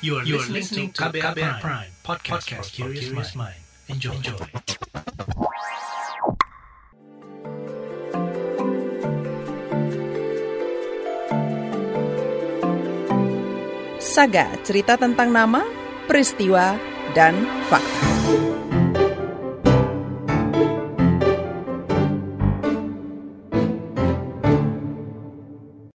You 0.00 0.16
are, 0.18 0.24
listening, 0.24 0.92
to 0.92 1.02
KBR, 1.02 1.34
KBR 1.34 1.60
Prime, 1.60 1.90
podcast, 2.04 2.48
podcast 2.48 2.70
for 2.72 2.92
curious 2.92 3.34
mind. 3.34 3.60
Enjoy. 3.88 4.12
Enjoy. 4.16 4.36
Saga, 14.00 14.46
cerita 14.62 14.94
tentang 14.94 15.34
nama, 15.34 15.66
peristiwa, 16.06 16.78
dan 17.12 17.34
fakta. 17.66 18.63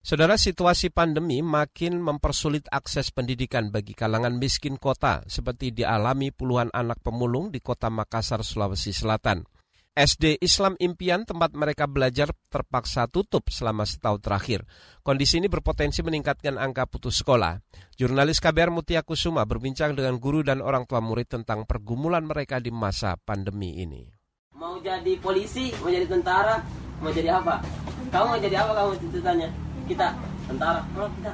Saudara, 0.10 0.42
situasi 0.42 0.90
pandemi 0.90 1.46
makin 1.46 2.02
mempersulit 2.02 2.66
akses 2.74 3.14
pendidikan 3.14 3.70
bagi 3.70 3.94
kalangan 3.94 4.42
miskin 4.42 4.82
kota, 4.82 5.22
seperti 5.30 5.70
dialami 5.70 6.34
puluhan 6.34 6.74
anak 6.74 6.98
pemulung 7.06 7.54
di 7.54 7.62
kota 7.62 7.94
Makassar, 7.94 8.42
Sulawesi 8.42 8.90
Selatan. 8.90 9.46
SD 9.94 10.42
Islam 10.42 10.74
Impian 10.82 11.30
tempat 11.30 11.54
mereka 11.54 11.86
belajar 11.86 12.34
terpaksa 12.50 13.06
tutup 13.06 13.54
selama 13.54 13.86
setahun 13.86 14.18
terakhir. 14.26 14.66
Kondisi 15.06 15.38
ini 15.38 15.46
berpotensi 15.46 16.02
meningkatkan 16.02 16.58
angka 16.58 16.90
putus 16.90 17.22
sekolah. 17.22 17.62
Jurnalis 17.94 18.42
KBR 18.42 18.74
Mutia 18.74 19.06
Kusuma 19.06 19.46
berbincang 19.46 19.94
dengan 19.94 20.18
guru 20.18 20.42
dan 20.42 20.66
orang 20.66 20.90
tua 20.90 21.06
murid 21.06 21.30
tentang 21.30 21.70
pergumulan 21.70 22.26
mereka 22.26 22.58
di 22.58 22.74
masa 22.74 23.14
pandemi 23.14 23.78
ini. 23.78 24.10
Mau 24.58 24.82
jadi 24.82 25.22
polisi, 25.22 25.70
mau 25.78 25.94
jadi 25.94 26.10
tentara, 26.10 26.66
mau 26.98 27.14
jadi 27.14 27.30
apa? 27.38 27.62
Kamu 28.10 28.26
mau 28.26 28.42
jadi 28.42 28.58
apa 28.58 28.74
kamu 28.74 28.92
ceritanya? 29.14 29.69
Kita 29.90 30.14
tentara 30.46 30.86
oh, 31.02 31.10
kita 31.18 31.34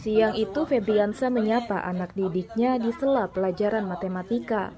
Siang 0.00 0.32
itu 0.32 0.64
Febriansa 0.64 1.28
menyapa 1.28 1.84
anak 1.84 2.16
didiknya 2.16 2.80
di 2.80 2.88
sela 2.88 3.28
pelajaran 3.28 3.84
matematika. 3.84 4.72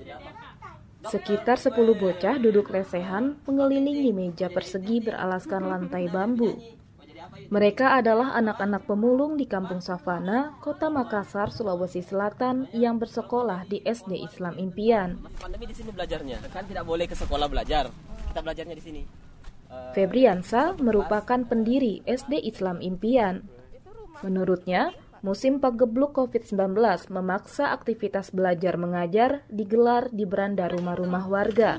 Sekitar 1.06 1.62
10 1.62 1.78
bocah 1.78 2.42
duduk 2.42 2.74
lesehan 2.74 3.38
mengelilingi 3.46 4.10
meja 4.10 4.50
persegi 4.50 4.98
beralaskan 4.98 5.62
lantai 5.62 6.10
bambu. 6.10 6.58
Mereka 7.54 8.02
adalah 8.02 8.34
anak-anak 8.34 8.82
pemulung 8.82 9.38
di 9.38 9.46
Kampung 9.46 9.78
Savana, 9.78 10.58
Kota 10.58 10.90
Makassar, 10.90 11.54
Sulawesi 11.54 12.02
Selatan 12.02 12.66
yang 12.74 12.98
bersekolah 12.98 13.62
di 13.70 13.78
SD 13.78 14.26
Islam 14.26 14.58
Impian. 14.58 15.22
Pandemi 15.38 15.70
di 15.70 15.74
sini 15.78 15.94
belajarnya, 15.94 16.50
kan 16.50 16.66
tidak 16.66 16.82
boleh 16.82 17.06
ke 17.06 17.14
sekolah 17.14 17.46
belajar. 17.46 17.94
Kita 18.26 18.42
belajarnya 18.42 18.74
di 18.74 18.82
sini. 18.82 19.02
Febriansa 19.92 20.72
merupakan 20.80 21.44
pendiri 21.44 22.00
SD 22.08 22.40
Islam 22.48 22.80
Impian. 22.80 23.44
Menurutnya, 24.24 24.96
musim 25.20 25.60
pagebluk 25.60 26.16
COVID-19 26.16 26.80
memaksa 27.12 27.76
aktivitas 27.76 28.32
belajar 28.32 28.80
mengajar 28.80 29.44
digelar 29.52 30.08
di 30.08 30.24
beranda 30.24 30.66
rumah-rumah 30.72 31.24
warga. 31.28 31.78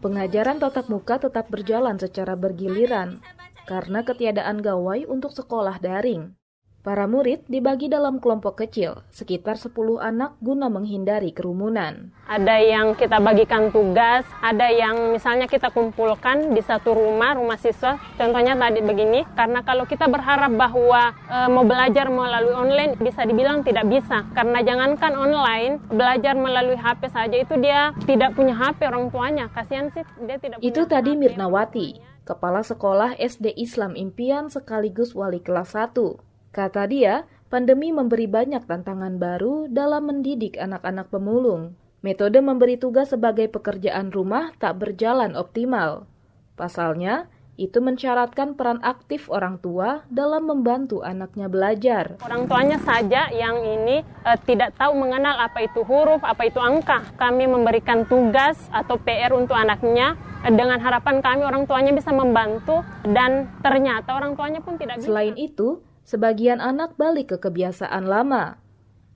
Pengajaran 0.00 0.56
tatap 0.56 0.88
muka 0.88 1.20
tetap 1.20 1.52
berjalan 1.52 2.00
secara 2.00 2.32
bergiliran 2.32 3.20
karena 3.68 4.00
ketiadaan 4.00 4.64
gawai 4.64 5.04
untuk 5.04 5.36
sekolah 5.36 5.76
daring. 5.76 6.39
Para 6.80 7.04
murid 7.04 7.44
dibagi 7.44 7.92
dalam 7.92 8.24
kelompok 8.24 8.64
kecil, 8.64 9.04
sekitar 9.12 9.60
10 9.60 10.00
anak 10.00 10.40
guna 10.40 10.72
menghindari 10.72 11.28
kerumunan. 11.28 12.08
Ada 12.24 12.56
yang 12.56 12.96
kita 12.96 13.20
bagikan 13.20 13.68
tugas, 13.68 14.24
ada 14.40 14.72
yang 14.72 15.12
misalnya 15.12 15.44
kita 15.44 15.68
kumpulkan 15.76 16.56
di 16.56 16.64
satu 16.64 16.96
rumah, 16.96 17.36
rumah 17.36 17.60
siswa. 17.60 18.00
Contohnya 18.16 18.56
tadi 18.56 18.80
begini, 18.80 19.28
karena 19.36 19.60
kalau 19.60 19.84
kita 19.84 20.08
berharap 20.08 20.56
bahwa 20.56 21.12
e, 21.28 21.38
mau 21.52 21.68
belajar 21.68 22.08
melalui 22.08 22.56
online, 22.56 22.96
bisa 22.96 23.28
dibilang 23.28 23.60
tidak 23.60 23.84
bisa. 23.84 24.24
Karena 24.32 24.64
jangankan 24.64 25.12
online, 25.20 25.84
belajar 25.92 26.32
melalui 26.32 26.80
HP 26.80 27.12
saja 27.12 27.36
itu 27.36 27.60
dia 27.60 27.92
tidak 28.08 28.32
punya 28.32 28.56
HP 28.56 28.88
orang 28.88 29.12
tuanya. 29.12 29.52
Kasihan 29.52 29.92
sih 29.92 30.00
dia 30.24 30.40
tidak 30.40 30.64
Itu 30.64 30.88
tadi 30.88 31.12
Mirnawati, 31.12 32.00
Kepala 32.24 32.64
Sekolah 32.64 33.20
SD 33.20 33.52
Islam 33.60 34.00
Impian 34.00 34.48
sekaligus 34.48 35.12
wali 35.12 35.44
kelas 35.44 35.76
1. 35.76 36.29
Kata 36.50 36.90
dia, 36.90 37.30
pandemi 37.46 37.94
memberi 37.94 38.26
banyak 38.26 38.66
tantangan 38.66 39.22
baru 39.22 39.70
dalam 39.70 40.10
mendidik 40.10 40.58
anak-anak 40.58 41.06
pemulung. 41.06 41.78
Metode 42.02 42.42
memberi 42.42 42.74
tugas 42.74 43.14
sebagai 43.14 43.46
pekerjaan 43.46 44.10
rumah 44.10 44.50
tak 44.58 44.82
berjalan 44.82 45.38
optimal. 45.38 46.10
Pasalnya, 46.58 47.30
itu 47.60 47.76
mensyaratkan 47.78 48.56
peran 48.56 48.80
aktif 48.80 49.28
orang 49.28 49.60
tua 49.60 50.02
dalam 50.08 50.48
membantu 50.48 51.04
anaknya 51.04 51.46
belajar. 51.46 52.16
Orang 52.24 52.48
tuanya 52.48 52.80
saja 52.80 53.28
yang 53.30 53.60
ini 53.60 54.00
e, 54.00 54.30
tidak 54.48 54.72
tahu 54.80 54.96
mengenal 54.96 55.36
apa 55.36 55.68
itu 55.68 55.84
huruf, 55.84 56.24
apa 56.24 56.48
itu 56.48 56.56
angka. 56.56 57.04
Kami 57.20 57.44
memberikan 57.44 58.08
tugas 58.08 58.56
atau 58.72 58.96
PR 58.96 59.36
untuk 59.36 59.54
anaknya 59.54 60.16
e, 60.40 60.48
dengan 60.50 60.80
harapan 60.80 61.20
kami 61.20 61.44
orang 61.44 61.68
tuanya 61.68 61.92
bisa 61.92 62.10
membantu 62.16 62.80
dan 63.04 63.52
ternyata 63.60 64.16
orang 64.16 64.40
tuanya 64.40 64.64
pun 64.64 64.80
tidak 64.80 64.96
bisa. 64.96 65.12
Selain 65.12 65.36
itu, 65.36 65.84
sebagian 66.10 66.58
anak 66.58 66.98
balik 66.98 67.30
ke 67.30 67.36
kebiasaan 67.38 68.02
lama. 68.02 68.58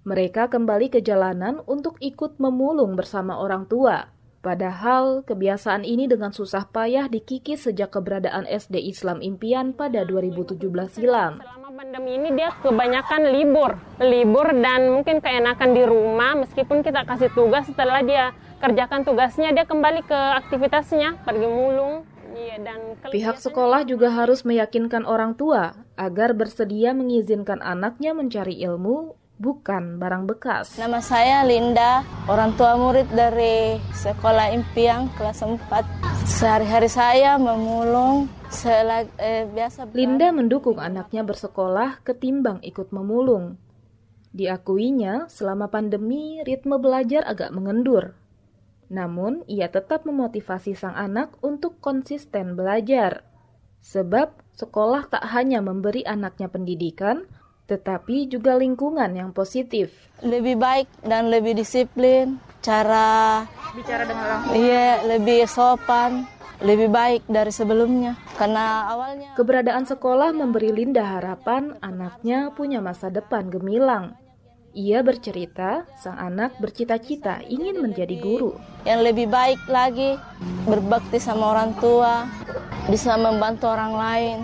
Mereka 0.06 0.46
kembali 0.46 0.94
ke 0.94 1.02
jalanan 1.02 1.58
untuk 1.66 1.98
ikut 1.98 2.38
memulung 2.38 2.94
bersama 2.94 3.34
orang 3.34 3.66
tua. 3.66 4.14
Padahal 4.44 5.24
kebiasaan 5.24 5.82
ini 5.82 6.06
dengan 6.06 6.30
susah 6.30 6.68
payah 6.68 7.08
dikikis 7.08 7.66
sejak 7.66 7.96
keberadaan 7.96 8.44
SD 8.46 8.78
Islam 8.78 9.24
Impian 9.24 9.72
pada 9.74 10.04
2017 10.04 10.60
silam. 10.92 11.40
Selama 11.40 11.72
pandemi 11.72 12.20
ini 12.20 12.28
dia 12.36 12.52
kebanyakan 12.62 13.22
libur, 13.32 13.72
libur 14.04 14.52
dan 14.52 14.92
mungkin 14.92 15.24
keenakan 15.24 15.70
di 15.72 15.82
rumah 15.88 16.36
meskipun 16.44 16.84
kita 16.84 17.08
kasih 17.08 17.32
tugas 17.32 17.64
setelah 17.66 18.04
dia 18.04 18.36
kerjakan 18.60 19.02
tugasnya 19.08 19.50
dia 19.56 19.64
kembali 19.64 20.04
ke 20.04 20.20
aktivitasnya, 20.44 21.24
pergi 21.24 21.48
mulung, 21.48 22.04
Iya, 22.34 22.58
Pihak 23.14 23.38
sekolah 23.38 23.86
juga 23.86 24.10
harus 24.10 24.42
meyakinkan 24.42 25.06
orang 25.06 25.38
tua 25.38 25.83
agar 25.94 26.34
bersedia 26.34 26.90
mengizinkan 26.94 27.62
anaknya 27.62 28.14
mencari 28.14 28.58
ilmu 28.62 29.14
bukan 29.38 29.98
barang 29.98 30.24
bekas. 30.30 30.78
Nama 30.78 31.02
saya 31.02 31.42
Linda, 31.42 32.06
orang 32.30 32.54
tua 32.54 32.78
murid 32.78 33.10
dari 33.10 33.82
Sekolah 33.94 34.54
Impian 34.54 35.10
kelas 35.18 35.42
4. 35.42 35.58
Sehari-hari 36.24 36.90
saya 36.90 37.38
memulung 37.38 38.30
selag, 38.50 39.10
eh, 39.18 39.46
biasa. 39.50 39.90
Linda 39.94 40.30
mendukung 40.30 40.78
anaknya 40.78 41.26
bersekolah 41.26 42.02
ketimbang 42.06 42.62
ikut 42.62 42.94
memulung. 42.94 43.58
Diakuinya, 44.34 45.30
selama 45.30 45.70
pandemi 45.70 46.42
ritme 46.42 46.78
belajar 46.78 47.22
agak 47.22 47.54
mengendur 47.54 48.18
namun, 48.92 49.42
ia 49.48 49.66
tetap 49.72 50.04
memotivasi 50.04 50.76
sang 50.76 50.94
anak 50.96 51.34
untuk 51.40 51.80
konsisten 51.80 52.54
belajar. 52.54 53.24
Sebab 53.84 54.56
sekolah 54.56 55.12
tak 55.12 55.28
hanya 55.36 55.60
memberi 55.60 56.00
anaknya 56.08 56.48
pendidikan, 56.48 57.28
tetapi 57.68 58.32
juga 58.32 58.56
lingkungan 58.56 59.12
yang 59.12 59.36
positif. 59.36 59.92
Lebih 60.24 60.56
baik 60.56 60.88
dan 61.04 61.28
lebih 61.28 61.52
disiplin, 61.52 62.40
cara 62.64 63.44
bicara 63.76 64.08
dengan 64.08 64.24
orang 64.24 64.40
tua. 64.48 64.54
Iya, 64.56 64.88
lebih 65.04 65.40
sopan, 65.44 66.24
lebih 66.64 66.88
baik 66.88 67.28
dari 67.28 67.52
sebelumnya. 67.52 68.16
Karena 68.40 68.88
awalnya 68.88 69.36
keberadaan 69.36 69.84
sekolah 69.84 70.32
memberi 70.32 70.72
Linda 70.72 71.04
harapan 71.04 71.76
anaknya 71.84 72.56
punya 72.56 72.80
masa 72.80 73.12
depan 73.12 73.52
gemilang. 73.52 74.16
Ia 74.74 75.06
bercerita, 75.06 75.86
sang 76.02 76.18
anak 76.18 76.58
bercita-cita 76.58 77.46
ingin 77.46 77.78
menjadi 77.78 78.18
guru. 78.18 78.58
Yang 78.82 79.00
lebih 79.06 79.30
baik 79.30 79.62
lagi, 79.70 80.18
berbakti 80.66 81.22
sama 81.22 81.54
orang 81.54 81.78
tua, 81.78 82.26
bisa 82.90 83.14
membantu 83.14 83.70
orang 83.70 83.94
lain, 83.94 84.36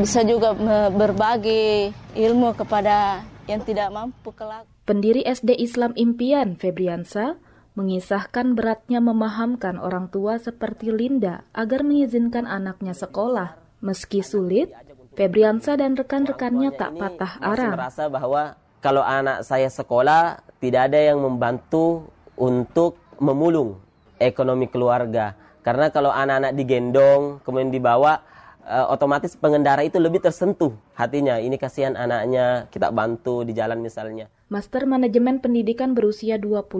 bisa 0.00 0.24
juga 0.24 0.56
berbagi 0.88 1.92
ilmu 2.16 2.56
kepada 2.56 3.20
yang 3.44 3.60
tidak 3.60 3.92
mampu 3.92 4.32
kelak. 4.32 4.64
Pendiri 4.88 5.20
SD 5.20 5.60
Islam 5.60 5.92
Impian, 6.00 6.56
Febriansa, 6.56 7.36
mengisahkan 7.76 8.56
beratnya 8.56 9.04
memahamkan 9.04 9.76
orang 9.76 10.08
tua 10.08 10.40
seperti 10.40 10.90
Linda 10.90 11.44
agar 11.52 11.84
mengizinkan 11.84 12.48
anaknya 12.48 12.96
sekolah. 12.96 13.60
Meski 13.84 14.26
sulit, 14.26 14.74
Febriansa 15.14 15.78
dan 15.78 15.94
rekan-rekannya 15.94 16.74
tak 16.74 16.98
patah 16.98 17.32
arang. 17.38 17.78
merasa 17.78 18.10
bahwa 18.10 18.57
kalau 18.78 19.02
anak 19.02 19.42
saya 19.42 19.66
sekolah 19.70 20.42
tidak 20.62 20.90
ada 20.92 20.98
yang 21.12 21.22
membantu 21.22 22.06
untuk 22.38 22.98
memulung 23.18 23.78
ekonomi 24.18 24.70
keluarga. 24.70 25.34
Karena 25.62 25.90
kalau 25.90 26.14
anak-anak 26.14 26.54
digendong 26.54 27.42
kemudian 27.42 27.74
dibawa 27.74 28.22
uh, 28.68 28.86
otomatis 28.92 29.34
pengendara 29.34 29.82
itu 29.82 29.98
lebih 29.98 30.22
tersentuh 30.22 30.76
hatinya. 30.94 31.40
Ini 31.40 31.56
kasihan 31.56 31.98
anaknya, 31.98 32.68
kita 32.70 32.92
bantu 32.94 33.42
di 33.42 33.56
jalan 33.56 33.82
misalnya. 33.82 34.30
Master 34.48 34.88
Manajemen 34.88 35.44
Pendidikan 35.44 35.92
berusia 35.92 36.40
29 36.40 36.72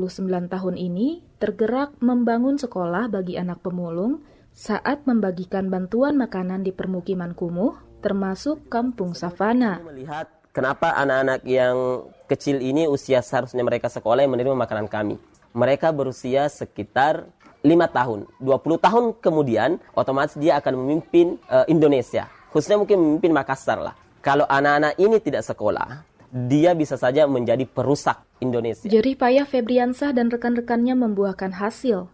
tahun 0.49 0.77
ini 0.79 1.21
tergerak 1.37 1.99
membangun 2.01 2.57
sekolah 2.57 3.13
bagi 3.13 3.37
anak 3.37 3.61
pemulung 3.61 4.25
saat 4.57 5.05
membagikan 5.05 5.69
bantuan 5.69 6.17
makanan 6.17 6.65
di 6.65 6.73
permukiman 6.73 7.37
kumuh 7.37 7.77
termasuk 7.99 8.71
kampung 8.71 9.13
savana. 9.13 9.83
Melihat 9.83 10.38
kenapa 10.59 10.91
anak-anak 10.99 11.47
yang 11.47 12.03
kecil 12.27 12.59
ini 12.59 12.91
usia 12.91 13.23
seharusnya 13.23 13.63
mereka 13.63 13.87
sekolah 13.87 14.27
yang 14.27 14.35
menerima 14.35 14.59
makanan 14.59 14.91
kami. 14.91 15.15
Mereka 15.55 15.95
berusia 15.95 16.51
sekitar 16.51 17.31
5 17.63 17.71
tahun. 17.95 18.27
20 18.43 18.59
tahun 18.83 19.05
kemudian 19.23 19.79
otomatis 19.95 20.35
dia 20.35 20.59
akan 20.59 20.83
memimpin 20.83 21.39
uh, 21.47 21.63
Indonesia. 21.71 22.27
Khususnya 22.51 22.75
mungkin 22.75 22.99
memimpin 22.99 23.31
Makassar 23.31 23.79
lah. 23.79 23.95
Kalau 24.19 24.51
anak-anak 24.51 24.99
ini 24.99 25.23
tidak 25.23 25.47
sekolah, 25.47 26.03
dia 26.29 26.75
bisa 26.75 26.99
saja 26.99 27.31
menjadi 27.31 27.63
perusak 27.63 28.19
Indonesia. 28.43 28.91
Jerih 28.91 29.15
payah 29.15 29.47
Febriansah 29.47 30.11
dan 30.11 30.27
rekan-rekannya 30.27 30.99
membuahkan 30.99 31.55
hasil. 31.55 32.11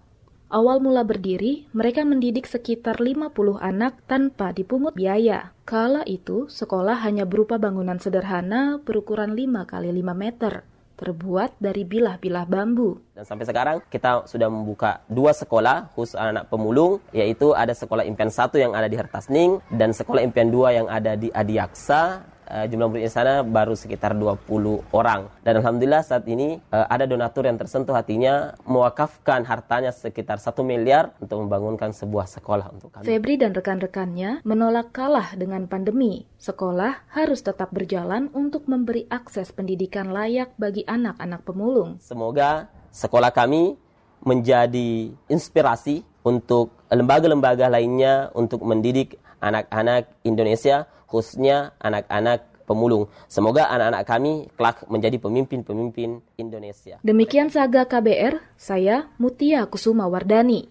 Awal 0.55 0.79
mula 0.79 1.03
berdiri, 1.03 1.67
mereka 1.75 2.07
mendidik 2.07 2.47
sekitar 2.47 3.03
50 3.03 3.59
anak 3.59 3.99
tanpa 4.07 4.55
dipungut 4.55 4.95
biaya. 4.95 5.51
Kala 5.67 6.07
itu, 6.07 6.47
sekolah 6.47 7.03
hanya 7.03 7.27
berupa 7.27 7.59
bangunan 7.59 7.99
sederhana 7.99 8.79
berukuran 8.79 9.35
5 9.35 9.67
kali 9.67 9.91
5 9.91 10.15
meter, 10.15 10.63
terbuat 10.95 11.59
dari 11.59 11.83
bilah-bilah 11.83 12.47
bambu. 12.47 13.03
Dan 13.19 13.27
sampai 13.27 13.51
sekarang 13.51 13.83
kita 13.91 14.31
sudah 14.31 14.47
membuka 14.47 15.03
dua 15.11 15.35
sekolah 15.35 15.91
khusus 15.91 16.15
anak 16.15 16.47
pemulung, 16.47 17.03
yaitu 17.11 17.51
ada 17.51 17.75
sekolah 17.75 18.07
impian 18.07 18.31
1 18.31 18.55
yang 18.55 18.79
ada 18.79 18.87
di 18.87 18.95
Hertasning 18.95 19.59
dan 19.75 19.91
sekolah 19.91 20.23
impian 20.23 20.55
2 20.55 20.79
yang 20.79 20.87
ada 20.87 21.19
di 21.19 21.35
Adiaksa 21.35 22.31
uh, 22.49 22.65
jumlah 22.69 22.89
muridnya 22.91 23.13
sana 23.13 23.35
baru 23.45 23.77
sekitar 23.77 24.17
20 24.17 24.49
orang. 24.93 25.29
Dan 25.45 25.61
Alhamdulillah 25.61 26.05
saat 26.05 26.25
ini 26.29 26.61
uh, 26.73 26.87
ada 26.89 27.05
donatur 27.09 27.49
yang 27.49 27.57
tersentuh 27.57 27.97
hatinya 27.97 28.57
mewakafkan 28.65 29.45
hartanya 29.45 29.93
sekitar 29.93 30.41
1 30.41 30.53
miliar 30.65 31.13
untuk 31.21 31.41
membangunkan 31.45 31.93
sebuah 31.93 32.29
sekolah 32.29 32.73
untuk 32.73 32.93
kami. 32.93 33.05
Febri 33.05 33.41
dan 33.41 33.53
rekan-rekannya 33.57 34.45
menolak 34.45 34.93
kalah 34.93 35.33
dengan 35.37 35.69
pandemi. 35.69 36.29
Sekolah 36.41 37.09
harus 37.13 37.41
tetap 37.41 37.73
berjalan 37.73 38.29
untuk 38.37 38.69
memberi 38.69 39.09
akses 39.09 39.53
pendidikan 39.53 40.13
layak 40.13 40.53
bagi 40.61 40.85
anak-anak 40.85 41.45
pemulung. 41.45 41.97
Semoga 42.01 42.69
sekolah 42.93 43.33
kami 43.33 43.77
menjadi 44.25 45.13
inspirasi 45.29 46.03
untuk 46.25 46.73
lembaga-lembaga 46.89 47.69
lainnya 47.69 48.33
untuk 48.33 48.65
mendidik 48.65 49.21
anak-anak 49.45 50.09
Indonesia 50.25 50.89
khususnya 51.15 51.79
anak-anak 51.79 52.67
pemulung. 52.67 53.07
Semoga 53.31 53.71
anak-anak 53.71 54.03
kami 54.03 54.33
kelak 54.59 54.83
menjadi 54.91 55.17
pemimpin-pemimpin 55.23 56.19
Indonesia. 56.41 56.99
Demikian 57.07 57.53
Saga 57.53 57.87
KBR, 57.87 58.43
saya 58.59 59.07
Mutia 59.23 59.69
Kusuma 59.71 60.11
Wardani. 60.11 60.67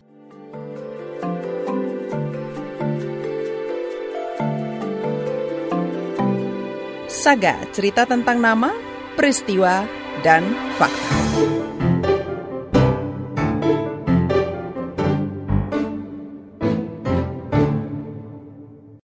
Saga, 7.08 7.56
cerita 7.72 8.04
tentang 8.04 8.44
nama, 8.44 8.76
peristiwa, 9.16 9.88
dan 10.28 10.44
fakta. 10.76 11.73